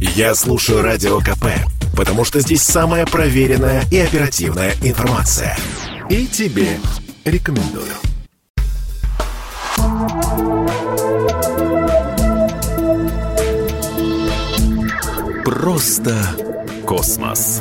Я 0.00 0.34
слушаю 0.34 0.80
Радио 0.80 1.18
КП, 1.18 1.44
потому 1.94 2.24
что 2.24 2.40
здесь 2.40 2.62
самая 2.62 3.04
проверенная 3.04 3.84
и 3.92 3.98
оперативная 3.98 4.72
информация. 4.82 5.58
И 6.08 6.26
тебе 6.26 6.78
рекомендую. 7.26 7.84
Просто 15.44 16.16
космос. 16.86 17.60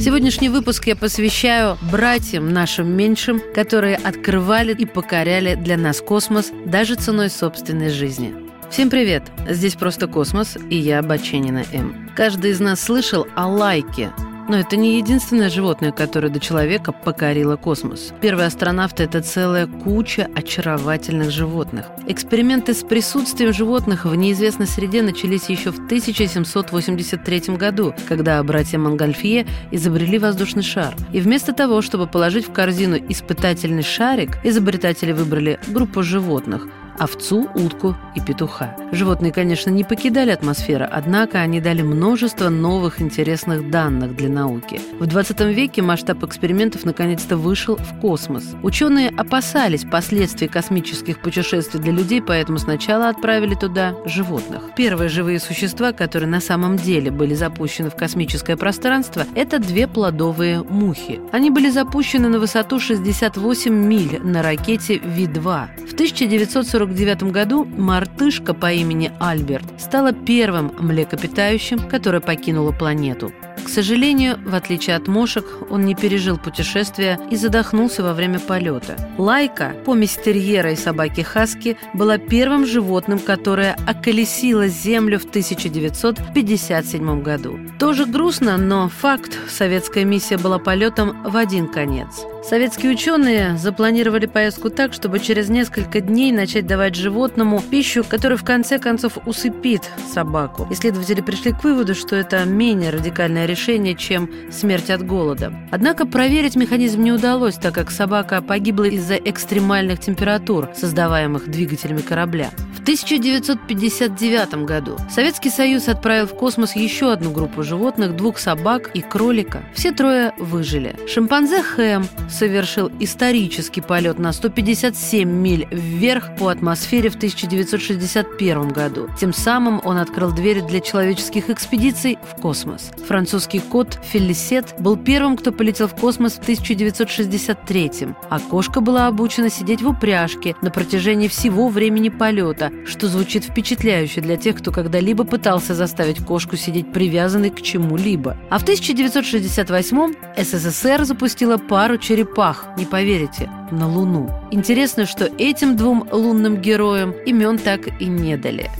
Сегодняшний 0.00 0.48
выпуск 0.48 0.86
я 0.86 0.96
посвящаю 0.96 1.76
братьям 1.92 2.50
нашим 2.50 2.90
меньшим, 2.90 3.42
которые 3.54 3.96
открывали 3.96 4.72
и 4.72 4.86
покоряли 4.86 5.54
для 5.54 5.76
нас 5.76 6.00
космос 6.00 6.50
даже 6.64 6.94
ценой 6.94 7.28
собственной 7.28 7.90
жизни. 7.90 8.49
Всем 8.70 8.88
привет! 8.88 9.24
Здесь 9.48 9.74
просто 9.74 10.06
космос, 10.06 10.56
и 10.70 10.76
я 10.76 11.02
Баченина 11.02 11.64
М. 11.72 12.08
Каждый 12.14 12.52
из 12.52 12.60
нас 12.60 12.80
слышал 12.80 13.26
о 13.34 13.48
лайке, 13.48 14.12
но 14.48 14.56
это 14.56 14.76
не 14.76 14.96
единственное 14.98 15.50
животное, 15.50 15.90
которое 15.90 16.28
до 16.28 16.38
человека 16.38 16.92
покорило 16.92 17.56
космос. 17.56 18.12
Первые 18.20 18.46
астронавты– 18.46 19.02
это 19.04 19.22
целая 19.22 19.66
куча 19.66 20.30
очаровательных 20.36 21.32
животных. 21.32 21.86
Эксперименты 22.06 22.72
с 22.72 22.84
присутствием 22.84 23.52
животных 23.52 24.04
в 24.04 24.14
неизвестной 24.14 24.68
среде 24.68 25.02
начались 25.02 25.48
еще 25.48 25.72
в 25.72 25.84
1783 25.86 27.56
году, 27.56 27.92
когда 28.06 28.40
братья 28.44 28.78
Монгольфье 28.78 29.48
изобрели 29.72 30.20
воздушный 30.20 30.62
шар. 30.62 30.94
И 31.12 31.20
вместо 31.20 31.52
того, 31.52 31.82
чтобы 31.82 32.06
положить 32.06 32.46
в 32.46 32.52
корзину 32.52 32.98
испытательный 33.08 33.82
шарик, 33.82 34.38
изобретатели 34.44 35.10
выбрали 35.10 35.58
группу 35.66 36.04
животных– 36.04 36.68
овцу, 36.98 37.48
утку 37.54 37.96
и 38.14 38.20
петуха. 38.20 38.76
Животные, 38.92 39.32
конечно, 39.32 39.70
не 39.70 39.84
покидали 39.84 40.30
атмосферу, 40.30 40.86
однако 40.90 41.40
они 41.40 41.60
дали 41.60 41.82
множество 41.82 42.48
новых 42.48 43.00
интересных 43.00 43.70
данных 43.70 44.16
для 44.16 44.28
науки. 44.28 44.80
В 44.98 45.06
20 45.06 45.40
веке 45.40 45.82
масштаб 45.82 46.22
экспериментов 46.24 46.84
наконец-то 46.84 47.36
вышел 47.36 47.76
в 47.76 48.00
космос. 48.00 48.54
Ученые 48.62 49.10
опасались 49.10 49.84
последствий 49.84 50.48
космических 50.48 51.20
путешествий 51.20 51.80
для 51.80 51.92
людей, 51.92 52.20
поэтому 52.20 52.58
сначала 52.58 53.08
отправили 53.08 53.54
туда 53.54 53.94
животных. 54.04 54.62
Первые 54.76 55.08
живые 55.08 55.40
существа, 55.40 55.92
которые 55.92 56.28
на 56.28 56.40
самом 56.40 56.76
деле 56.76 57.10
были 57.10 57.34
запущены 57.34 57.90
в 57.90 57.96
космическое 57.96 58.56
пространство, 58.56 59.24
это 59.34 59.58
две 59.58 59.86
плодовые 59.86 60.62
мухи. 60.62 61.20
Они 61.32 61.50
были 61.50 61.70
запущены 61.70 62.28
на 62.28 62.38
высоту 62.38 62.78
68 62.80 63.72
миль 63.72 64.20
на 64.22 64.42
ракете 64.42 64.98
Ви-2. 64.98 65.88
В 65.88 65.92
1940 65.94 66.89
1949 66.90 67.32
году 67.32 67.64
мартышка 67.64 68.54
по 68.54 68.72
имени 68.72 69.12
Альберт 69.20 69.64
стала 69.78 70.12
первым 70.12 70.72
млекопитающим, 70.78 71.78
которое 71.88 72.20
покинуло 72.20 72.72
планету. 72.72 73.32
К 73.64 73.68
сожалению, 73.68 74.38
в 74.44 74.54
отличие 74.54 74.96
от 74.96 75.06
мошек, 75.06 75.44
он 75.70 75.84
не 75.84 75.94
пережил 75.94 76.38
путешествия 76.38 77.20
и 77.30 77.36
задохнулся 77.36 78.02
во 78.02 78.14
время 78.14 78.40
полета. 78.40 78.96
Лайка, 79.18 79.74
помесь 79.84 80.16
терьера 80.16 80.72
и 80.72 80.76
собаки 80.76 81.20
Хаски, 81.20 81.76
была 81.94 82.18
первым 82.18 82.66
животным, 82.66 83.18
которое 83.18 83.76
околесило 83.86 84.66
Землю 84.66 85.18
в 85.18 85.24
1957 85.24 87.22
году. 87.22 87.60
Тоже 87.78 88.06
грустно, 88.06 88.56
но 88.56 88.88
факт, 88.88 89.38
советская 89.48 90.04
миссия 90.04 90.38
была 90.38 90.58
полетом 90.58 91.22
в 91.22 91.36
один 91.36 91.68
конец. 91.68 92.24
Советские 92.42 92.92
ученые 92.92 93.56
запланировали 93.58 94.26
поездку 94.26 94.70
так, 94.70 94.92
чтобы 94.92 95.20
через 95.20 95.48
несколько 95.48 96.00
дней 96.00 96.32
начать 96.32 96.66
давать 96.66 96.94
животному 96.94 97.60
пищу, 97.60 98.02
которая 98.02 98.38
в 98.38 98.44
конце 98.44 98.78
концов 98.78 99.18
усыпит 99.26 99.82
собаку. 100.12 100.66
Исследователи 100.70 101.20
пришли 101.20 101.52
к 101.52 101.62
выводу, 101.62 101.94
что 101.94 102.16
это 102.16 102.44
менее 102.44 102.90
радикальное 102.90 103.46
решение, 103.46 103.94
чем 103.94 104.30
смерть 104.50 104.90
от 104.90 105.06
голода. 105.06 105.52
Однако 105.70 106.06
проверить 106.06 106.56
механизм 106.56 107.02
не 107.02 107.12
удалось, 107.12 107.56
так 107.56 107.74
как 107.74 107.90
собака 107.90 108.40
погибла 108.42 108.84
из-за 108.84 109.16
экстремальных 109.16 110.00
температур, 110.00 110.70
создаваемых 110.74 111.48
двигателями 111.48 112.00
корабля. 112.00 112.50
В 112.90 112.92
1959 112.92 114.64
году 114.64 114.96
Советский 115.08 115.48
Союз 115.48 115.86
отправил 115.86 116.26
в 116.26 116.34
космос 116.34 116.74
еще 116.74 117.12
одну 117.12 117.30
группу 117.30 117.62
животных, 117.62 118.16
двух 118.16 118.38
собак 118.38 118.90
и 118.94 119.00
кролика. 119.00 119.62
Все 119.74 119.92
трое 119.92 120.34
выжили. 120.38 120.96
Шимпанзе 121.06 121.62
Хэм 121.62 122.08
совершил 122.28 122.90
исторический 122.98 123.80
полет 123.80 124.18
на 124.18 124.32
157 124.32 125.28
миль 125.28 125.68
вверх 125.70 126.34
по 126.36 126.48
атмосфере 126.48 127.10
в 127.10 127.14
1961 127.14 128.68
году. 128.70 129.08
Тем 129.20 129.32
самым 129.32 129.80
он 129.84 129.96
открыл 129.96 130.32
двери 130.32 130.60
для 130.60 130.80
человеческих 130.80 131.48
экспедиций 131.48 132.18
в 132.24 132.40
космос. 132.40 132.90
Французский 133.06 133.60
кот 133.60 134.00
Фелисет 134.02 134.74
был 134.80 134.96
первым, 134.96 135.36
кто 135.36 135.52
полетел 135.52 135.86
в 135.86 135.94
космос 135.94 136.32
в 136.32 136.40
1963 136.40 137.90
а 138.28 138.40
кошка 138.40 138.80
была 138.80 139.06
обучена 139.06 139.48
сидеть 139.48 139.80
в 139.80 139.88
упряжке 139.88 140.56
на 140.60 140.72
протяжении 140.72 141.28
всего 141.28 141.68
времени 141.68 142.08
полета, 142.08 142.72
что 142.86 143.08
звучит 143.08 143.44
впечатляюще 143.44 144.20
для 144.20 144.36
тех, 144.36 144.56
кто 144.56 144.72
когда-либо 144.72 145.24
пытался 145.24 145.74
заставить 145.74 146.24
кошку 146.24 146.56
сидеть 146.56 146.92
привязанной 146.92 147.50
к 147.50 147.62
чему-либо. 147.62 148.36
А 148.50 148.58
в 148.58 148.62
1968 148.62 150.14
СССР 150.36 151.04
запустила 151.04 151.56
пару 151.56 151.98
черепах, 151.98 152.66
не 152.76 152.86
поверите, 152.86 153.50
на 153.70 153.88
Луну. 153.88 154.30
Интересно, 154.50 155.06
что 155.06 155.30
этим 155.38 155.76
двум 155.76 156.08
лунным 156.10 156.60
героям 156.60 157.12
имен 157.26 157.58
так 157.58 157.88
и 158.00 158.06
не 158.06 158.36
дали. 158.36 158.70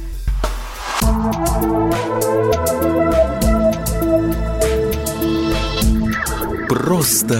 Просто 6.68 7.38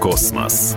космос. 0.00 0.76